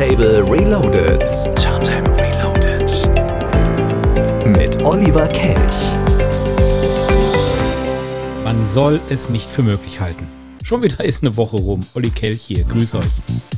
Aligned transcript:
Turntable 0.00 0.42
Reloaded. 0.50 1.20
Turntable 1.56 2.16
Reloaded. 2.16 2.90
Mit 4.46 4.82
Oliver 4.82 5.28
Kelch. 5.28 5.92
Man 8.42 8.56
soll 8.72 8.98
es 9.10 9.28
nicht 9.28 9.50
für 9.50 9.62
möglich 9.62 10.00
halten. 10.00 10.26
Schon 10.62 10.82
wieder 10.82 11.04
ist 11.04 11.22
eine 11.22 11.36
Woche 11.36 11.58
rum. 11.58 11.80
Olli 11.92 12.08
Kelch 12.08 12.40
hier. 12.40 12.64
Grüß 12.64 12.94
euch. 12.94 13.49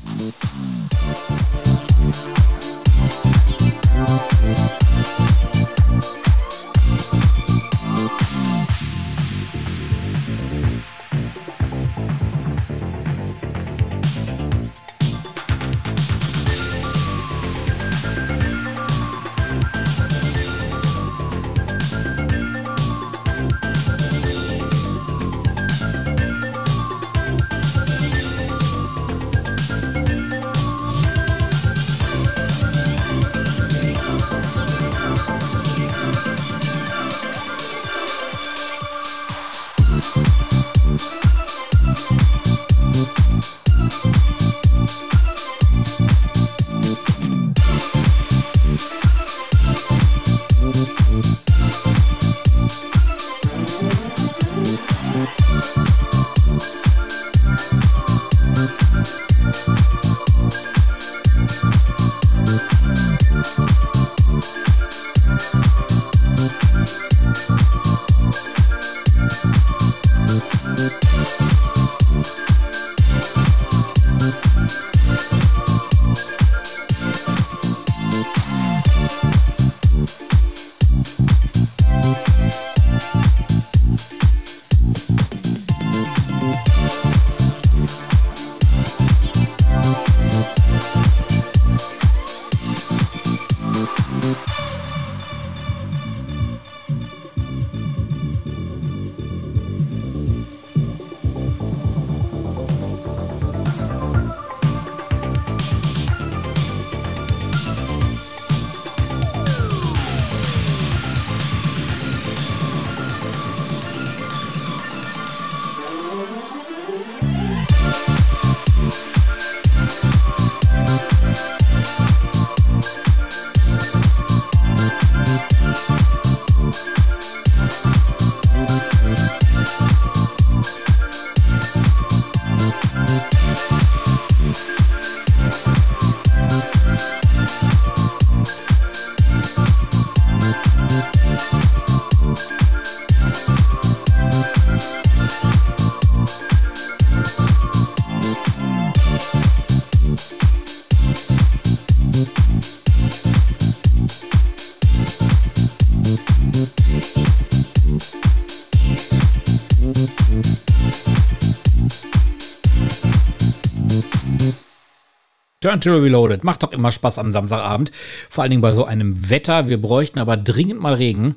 Turntable 165.62 166.02
Reloaded. 166.02 166.44
Macht 166.44 166.62
doch 166.62 166.72
immer 166.72 166.92
Spaß 166.92 167.18
am 167.18 167.32
Samstagabend. 167.32 167.92
Vor 168.28 168.42
allen 168.42 168.50
Dingen 168.50 168.62
bei 168.62 168.74
so 168.74 168.84
einem 168.84 169.30
Wetter. 169.30 169.68
Wir 169.68 169.80
bräuchten 169.80 170.18
aber 170.18 170.36
dringend 170.36 170.80
mal 170.80 170.94
Regen. 170.94 171.36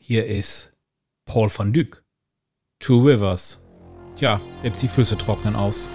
Hier 0.00 0.26
ist 0.26 0.72
Paul 1.26 1.50
van 1.54 1.72
Dyk. 1.72 2.02
Two 2.80 3.04
Rivers. 3.04 3.62
Tja, 4.16 4.40
selbst 4.62 4.82
die 4.82 4.88
Flüsse 4.88 5.16
trocknen 5.18 5.54
aus. 5.54 5.86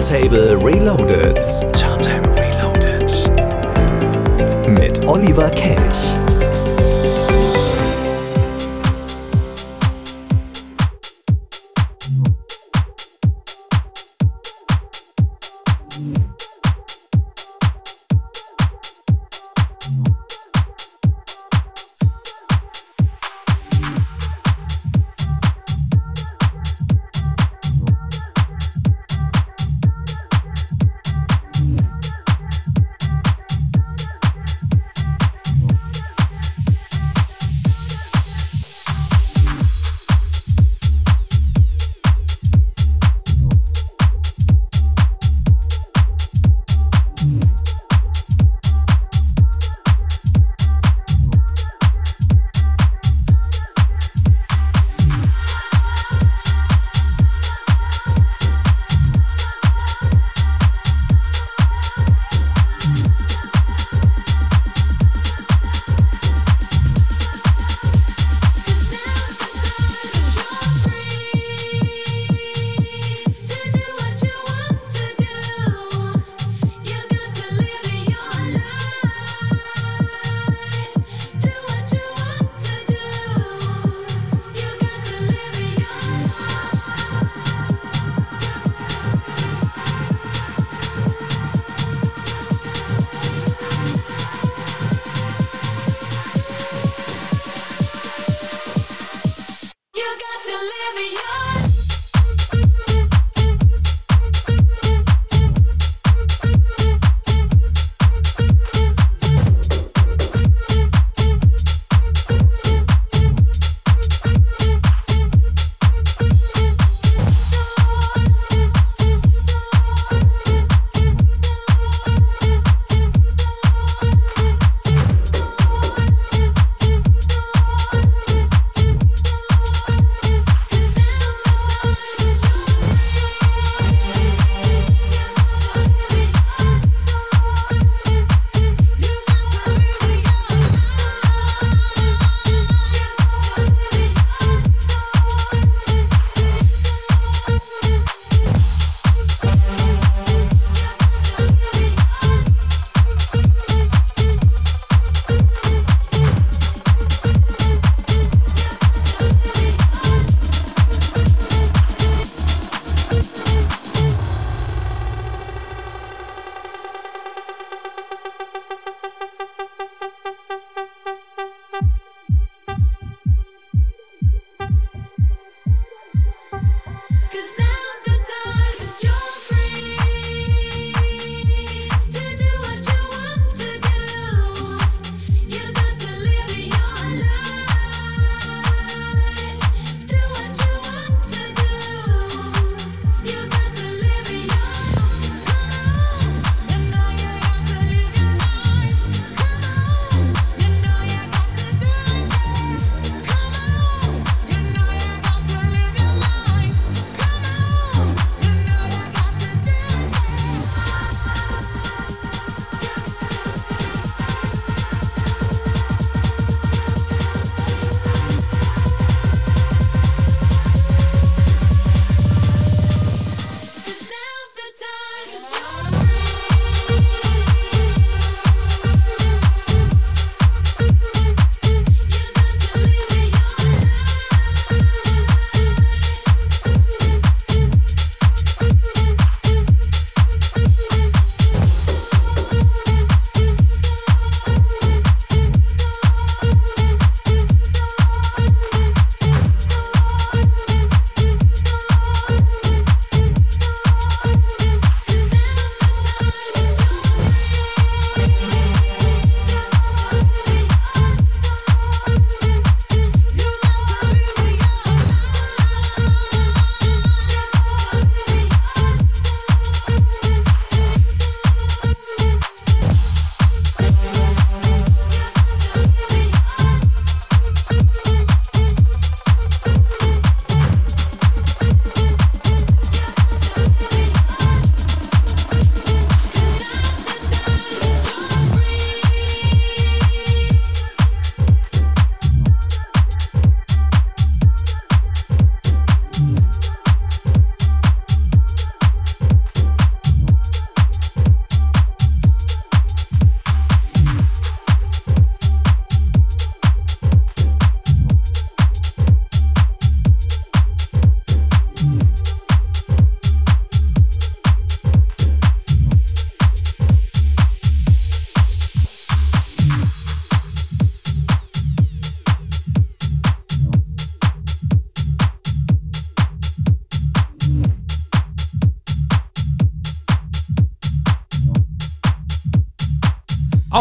Turntable 0.00 0.56
Reloaded. 0.56 1.44
Turntable 1.74 2.32
Reloaded. 2.34 3.10
Mit 4.66 5.06
Oliver 5.06 5.50
Kelch. 5.50 6.29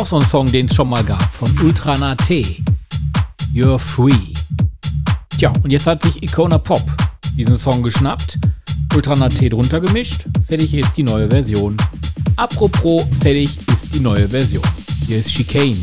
So 0.10 0.20
ein 0.20 0.26
Song, 0.26 0.52
den 0.52 0.66
es 0.66 0.76
schon 0.76 0.90
mal 0.90 1.04
gab, 1.04 1.22
von 1.32 1.56
Ultrana 1.60 2.16
T. 2.16 2.64
You're 3.54 3.78
Free. 3.78 4.34
Tja, 5.38 5.54
und 5.62 5.70
jetzt 5.70 5.86
hat 5.86 6.02
sich 6.02 6.24
Icona 6.24 6.58
Pop 6.58 6.82
diesen 7.38 7.60
Song 7.60 7.84
geschnappt, 7.84 8.40
Ultrana 8.96 9.30
T 9.30 9.50
drunter 9.50 9.80
gemischt, 9.80 10.26
fertig 10.48 10.74
ist 10.74 10.98
die 10.98 11.04
neue 11.04 11.30
Version. 11.30 11.78
Apropos, 12.38 13.06
fertig 13.22 13.56
ist 13.72 13.94
die 13.94 14.00
neue 14.00 14.28
Version. 14.28 14.64
Hier 15.06 15.20
ist 15.20 15.30
Chicane. 15.30 15.80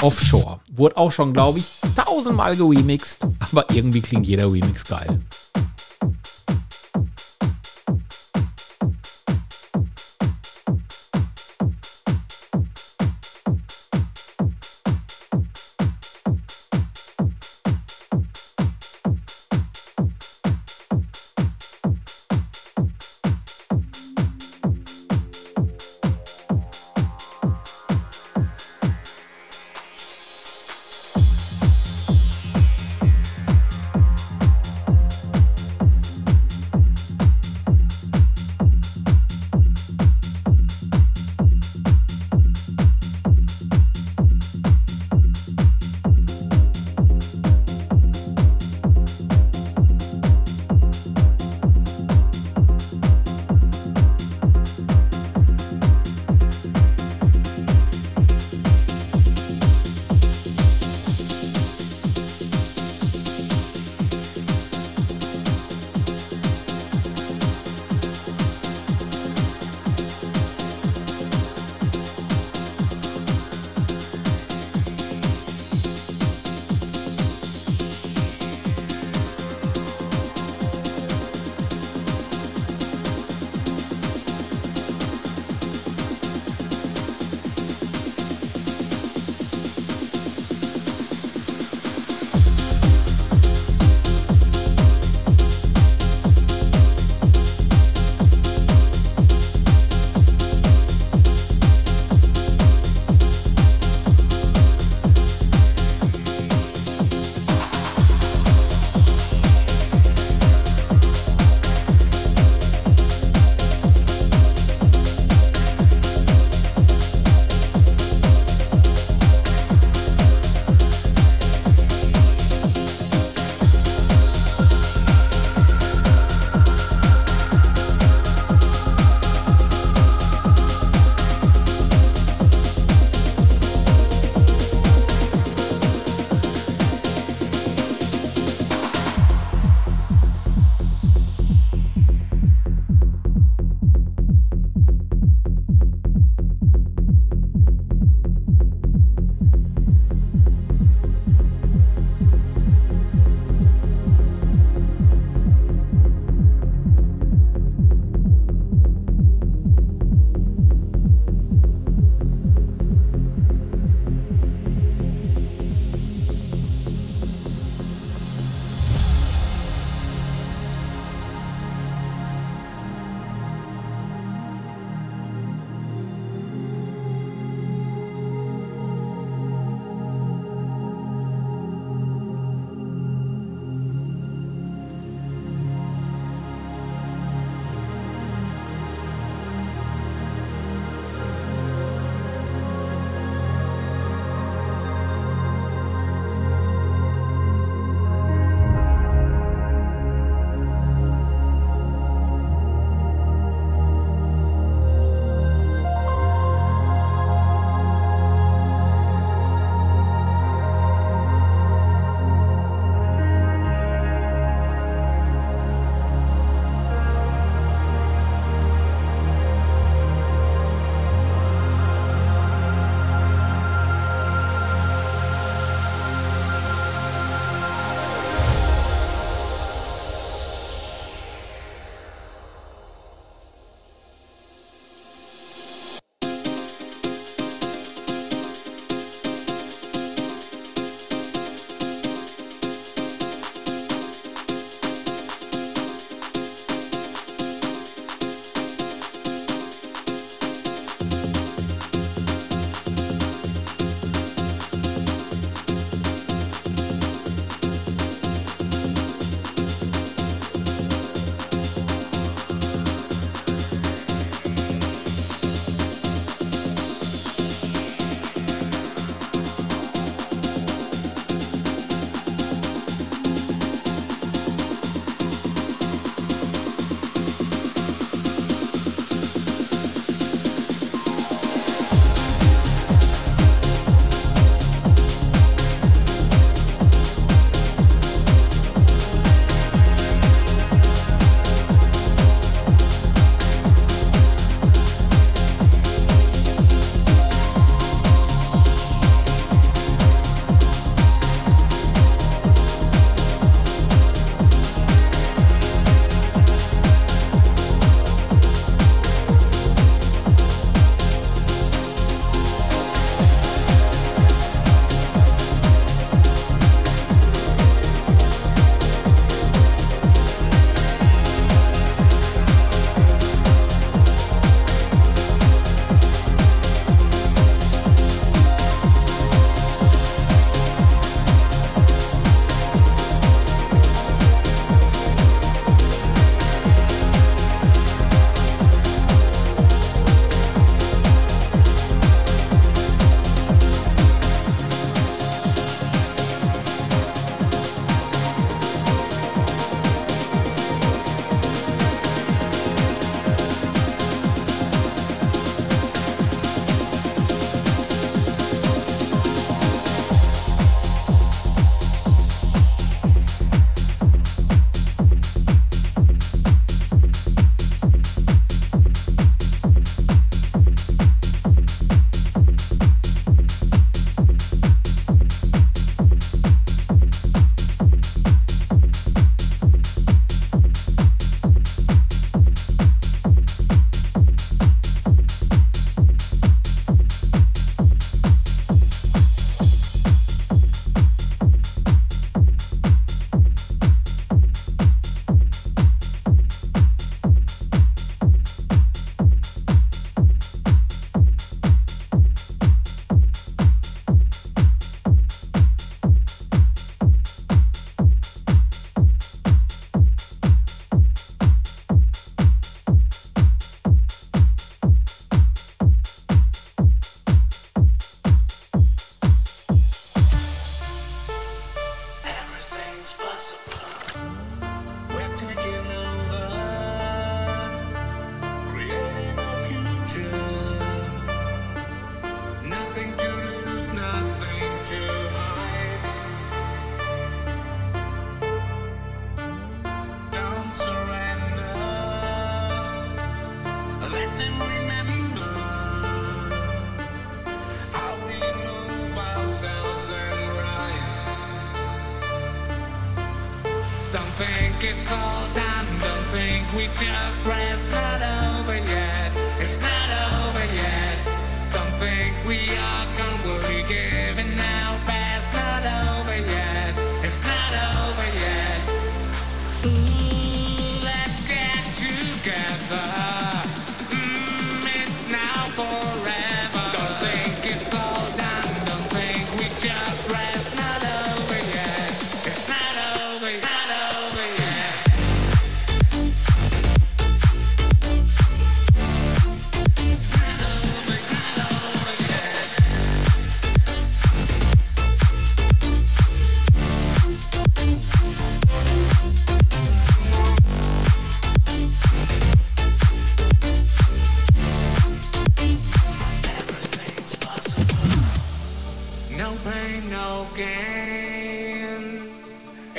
Offshore. 0.00 0.58
Wurde 0.74 0.96
auch 0.96 1.12
schon, 1.12 1.34
glaube 1.34 1.58
ich, 1.58 1.66
tausendmal 1.94 2.56
geremixed, 2.56 3.18
aber 3.38 3.66
irgendwie 3.70 4.00
klingt 4.00 4.26
jeder 4.26 4.50
Remix 4.50 4.84
geil. 4.84 5.18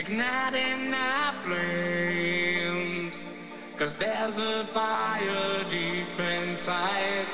Igniting 0.05 0.93
our 0.93 1.31
flames. 1.31 3.29
Cause 3.77 3.97
there's 3.97 4.37
a 4.37 4.65
fire 4.65 5.63
deep 5.63 6.19
inside. 6.19 7.25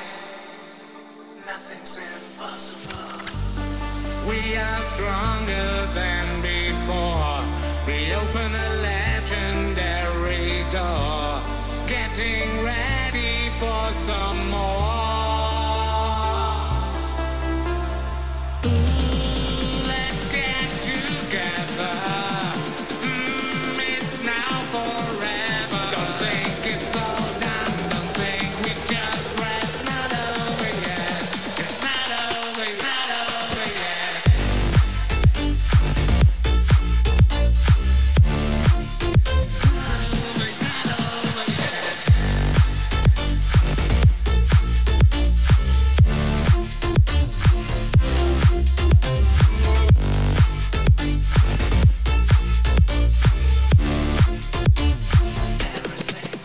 Nothing's 1.44 1.98
impossible. 1.98 3.26
We 4.28 4.56
are 4.56 4.82
stronger 4.82 5.88
than 5.94 6.42
before. 6.42 7.42
We 7.88 8.14
open 8.14 8.54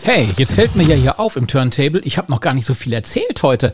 Hey, 0.06 0.28
jetzt 0.38 0.52
fällt 0.52 0.76
mir 0.76 0.84
ja 0.84 0.94
hier 0.94 1.18
auf 1.18 1.34
im 1.34 1.48
Turntable, 1.48 2.00
ich 2.04 2.16
habe 2.16 2.30
noch 2.30 2.40
gar 2.40 2.54
nicht 2.54 2.64
so 2.64 2.74
viel 2.74 2.92
erzählt 2.92 3.42
heute. 3.42 3.72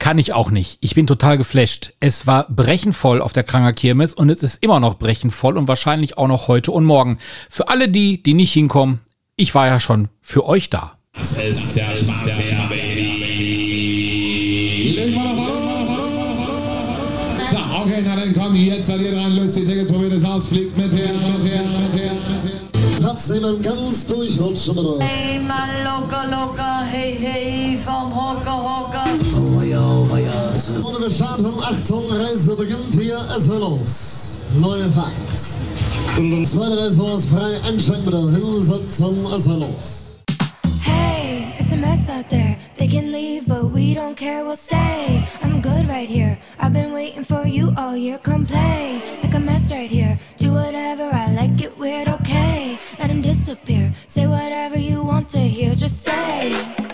Kann 0.00 0.18
ich 0.18 0.32
auch 0.32 0.50
nicht. 0.50 0.78
Ich 0.80 0.96
bin 0.96 1.06
total 1.06 1.38
geflasht. 1.38 1.92
Es 2.00 2.26
war 2.26 2.48
brechenvoll 2.48 3.22
auf 3.22 3.32
der 3.32 3.44
Kranger 3.44 3.72
Kirmes 3.72 4.12
und 4.12 4.30
es 4.30 4.42
ist 4.42 4.64
immer 4.64 4.80
noch 4.80 4.94
brechenvoll 4.94 5.56
und 5.56 5.68
wahrscheinlich 5.68 6.18
auch 6.18 6.26
noch 6.26 6.48
heute 6.48 6.72
und 6.72 6.84
morgen. 6.84 7.20
Für 7.48 7.68
alle 7.68 7.88
die, 7.88 8.20
die 8.20 8.34
nicht 8.34 8.52
hinkommen, 8.52 8.98
ich 9.36 9.54
war 9.54 9.68
ja 9.68 9.78
schon 9.78 10.08
für 10.20 10.44
euch 10.44 10.70
da. 10.70 10.98
Das 11.14 11.38
ist 11.38 11.76
der 11.76 11.84
Spaß, 11.84 12.24
der 12.24 12.46
So, 17.48 17.58
okay, 17.80 18.02
na 18.04 18.16
dann 18.16 18.34
komm, 18.34 18.56
jetzt 18.56 18.88
seid 18.88 19.02
ihr 19.02 19.12
dran, 19.12 19.36
löst 19.36 19.56
die 19.56 19.64
Tickets, 19.64 19.92
probiert 19.92 20.14
es 20.14 20.24
aus, 20.24 20.48
fliegt 20.48 20.76
mit 20.76 20.92
her, 20.92 21.12
mit 21.12 21.22
her, 21.22 21.30
mit 21.32 21.44
her, 21.44 21.62
mit 21.62 21.92
her. 21.92 21.99
Platz 23.20 23.28
nehmen, 23.28 23.60
ganz 23.62 24.06
durchrutschen 24.06 24.74
bitte. 24.74 24.98
Hey, 25.00 25.38
my 25.38 25.82
loca, 25.84 26.24
loca, 26.24 26.82
hey, 26.84 27.14
hey, 27.14 27.76
vom 27.76 28.14
Hocker, 28.14 28.50
Hocker. 28.50 29.04
Und 29.36 31.00
wir 31.00 31.10
starten, 31.10 31.52
Achtung, 31.60 32.04
Reise 32.10 32.56
beginnt 32.56 32.94
hier, 32.98 33.18
es 33.36 33.48
wird 33.48 33.60
los. 33.60 34.46
Neue 34.58 34.90
Fahrt. 34.90 35.12
Um 36.16 36.44
Zweite 36.44 36.78
Reise 36.78 37.02
ist 37.14 37.28
frei, 37.28 37.58
einsteigen 37.68 38.04
bitte, 38.04 38.30
hinsetzen, 38.30 39.26
es 39.36 39.48
wird 39.48 39.60
los. 39.60 40.16
Hey, 40.82 41.52
it's 41.58 41.72
a 41.72 41.76
mess 41.76 42.08
out 42.08 42.28
there. 42.30 42.56
They 42.78 42.88
can 42.88 43.12
leave, 43.12 43.46
but 43.46 43.70
we 43.70 43.94
don't 43.94 44.16
care, 44.16 44.44
we'll 44.44 44.56
stay. 44.56 45.22
I'm 45.42 45.60
good 45.60 45.86
right 45.88 46.08
here. 46.08 46.38
I've 46.58 46.72
been 46.72 46.94
waiting 46.94 47.24
for 47.24 47.46
you 47.46 47.74
all 47.76 47.96
year. 47.96 48.18
Come 48.22 48.46
play, 48.46 49.02
make 49.22 49.34
a 49.34 49.38
mess 49.38 49.70
right 49.70 49.90
here. 49.90 50.18
Do 50.38 50.52
whatever, 50.52 51.10
I 51.12 51.30
like 51.32 51.62
it 51.62 51.76
weird, 51.78 52.08
okay. 52.08 52.78
Disappear. 53.50 53.92
Say 54.06 54.28
whatever 54.28 54.78
you 54.78 55.02
want 55.02 55.28
to 55.30 55.38
hear, 55.38 55.74
just 55.74 56.02
stay. 56.02 56.89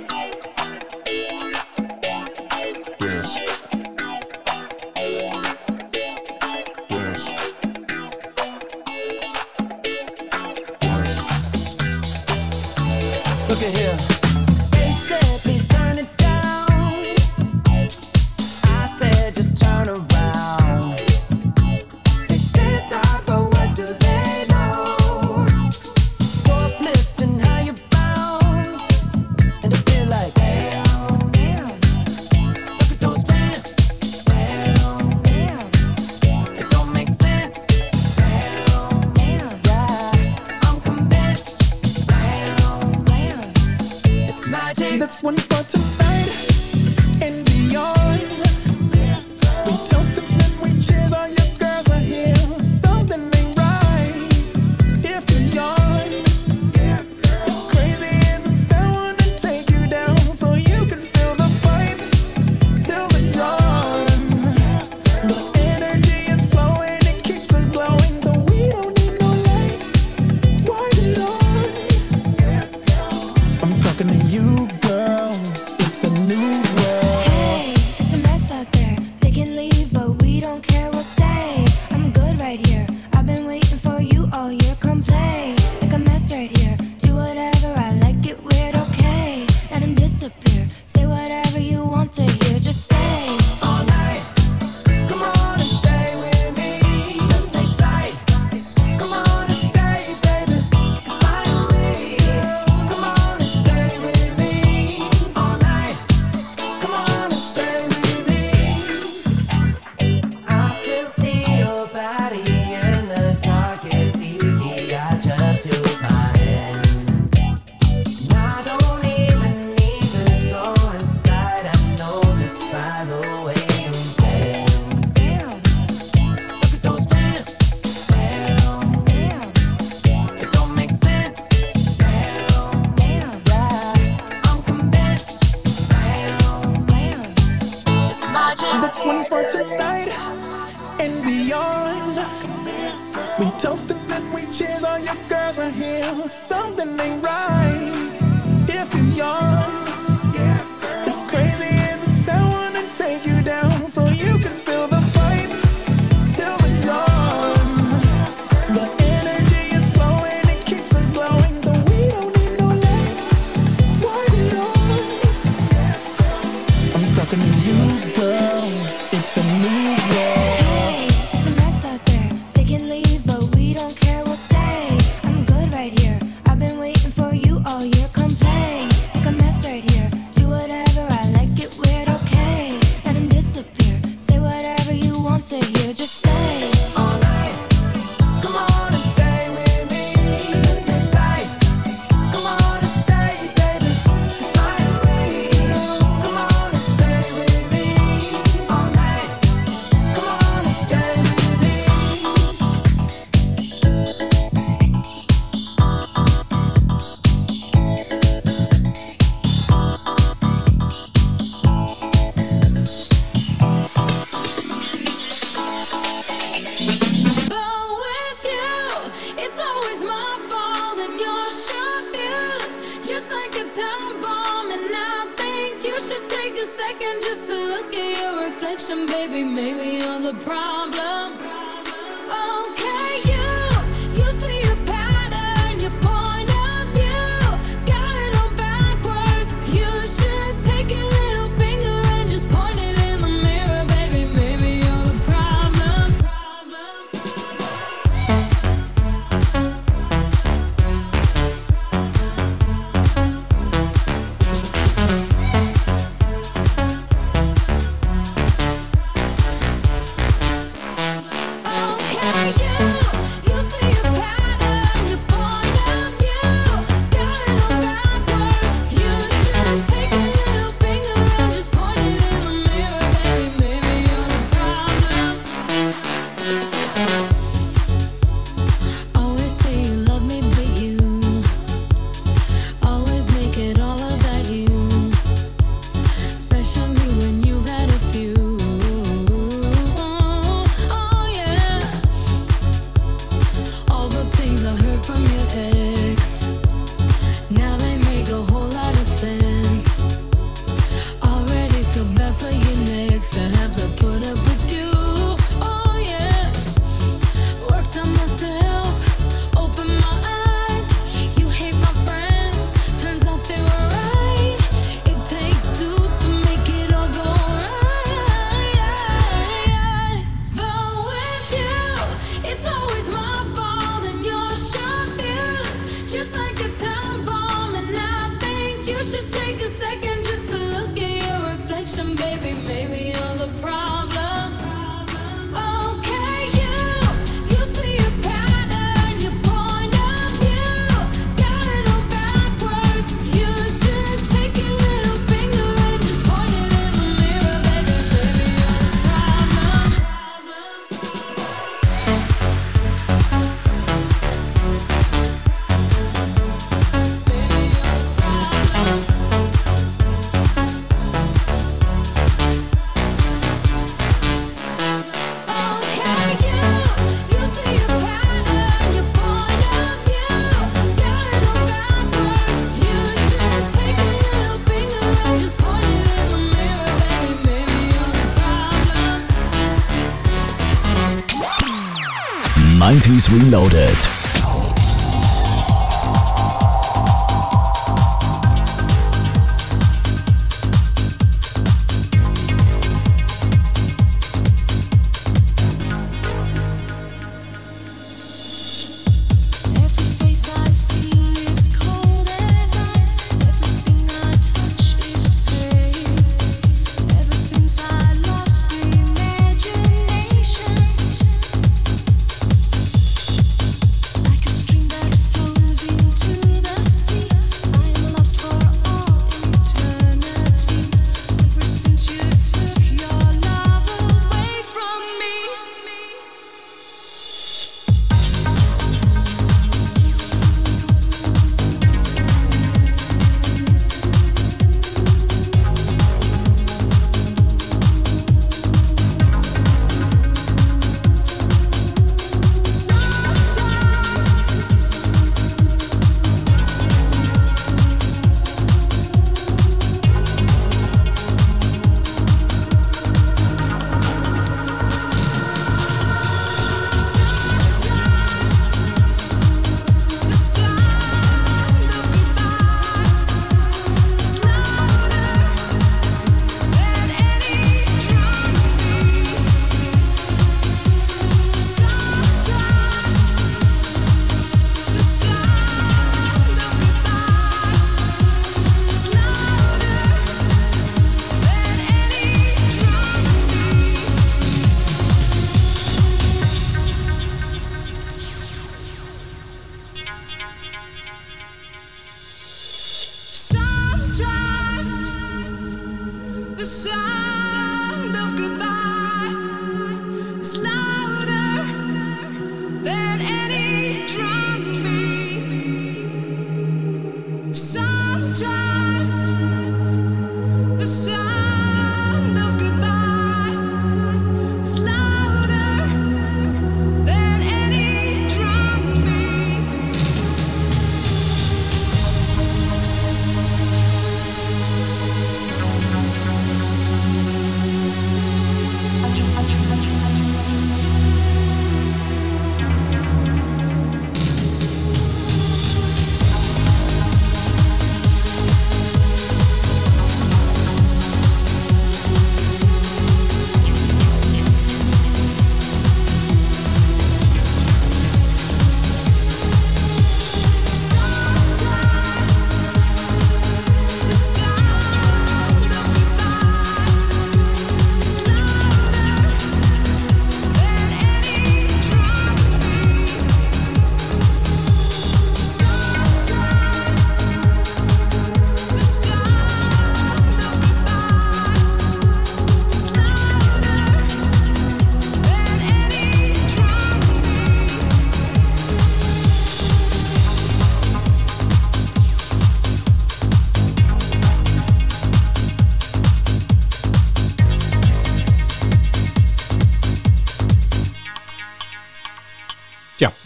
Reloaded. 383.28 384.15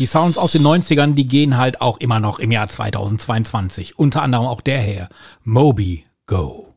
Die 0.00 0.06
Sounds 0.06 0.38
aus 0.38 0.52
den 0.52 0.62
90ern, 0.62 1.12
die 1.12 1.28
gehen 1.28 1.58
halt 1.58 1.82
auch 1.82 1.98
immer 1.98 2.20
noch 2.20 2.38
im 2.38 2.50
Jahr 2.50 2.68
2022. 2.68 3.98
Unter 3.98 4.22
anderem 4.22 4.46
auch 4.46 4.62
der 4.62 4.78
her. 4.78 5.10
Moby 5.44 6.06
Go. 6.24 6.69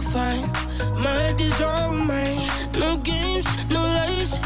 all 0.00 0.12
fine. 0.12 0.50
My 1.02 1.10
head 1.10 1.40
is 1.40 1.60
all 1.60 1.92
mine. 1.92 2.48
No 2.78 2.96
games, 2.98 3.46
no 3.70 3.82
lies. 3.82 4.38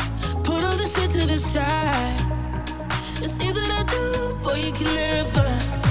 Put 0.43 0.65
all 0.65 0.77
the 0.77 0.87
shit 0.87 1.11
to 1.11 1.27
the 1.27 1.39
side. 1.39 2.19
The 3.21 3.29
things 3.29 3.55
that 3.55 3.71
I 3.71 3.83
do, 3.85 4.35
boy, 4.43 4.57
you 4.57 4.73
can 4.73 4.95
never. 4.95 5.84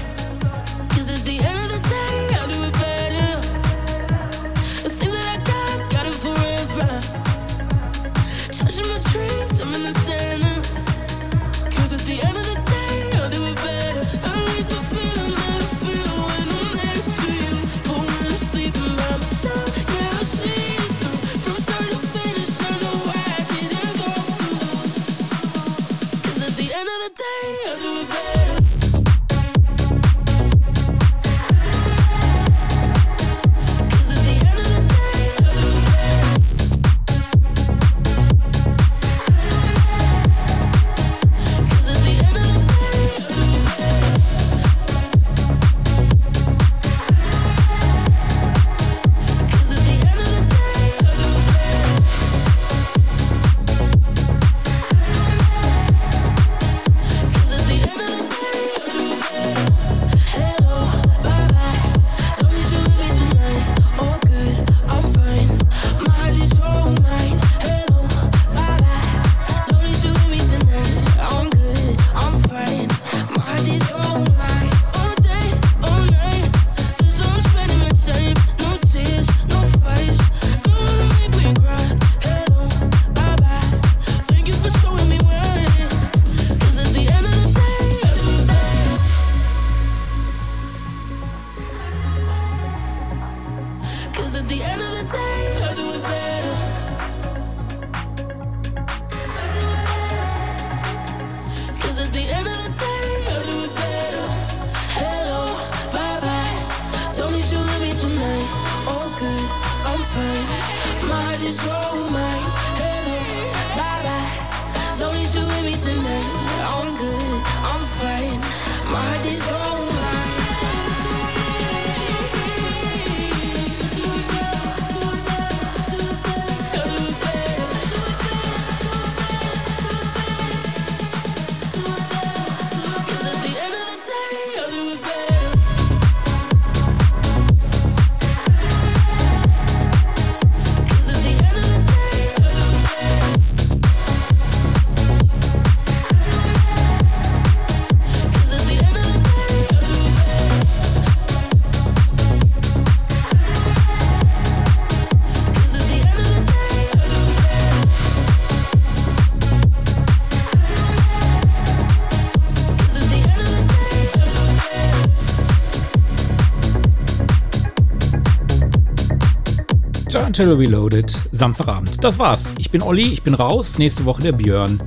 Pantera 170.33 170.57
Reloaded, 170.57 171.15
Samstagabend. 171.31 172.03
Das 172.03 172.17
war's. 172.17 172.55
Ich 172.57 172.71
bin 172.71 172.81
Olli, 172.81 173.13
ich 173.13 173.21
bin 173.21 173.35
raus. 173.35 173.77
Nächste 173.77 174.03
Woche 174.05 174.23
der 174.23 174.31
Björn. 174.31 174.81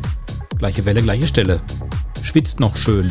Gleiche 0.58 0.84
Welle, 0.84 1.02
gleiche 1.02 1.28
Stelle. 1.28 1.60
Schwitzt 2.24 2.58
noch 2.58 2.76
schön. 2.76 3.08